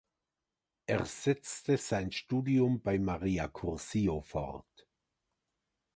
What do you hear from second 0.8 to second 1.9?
Er setzte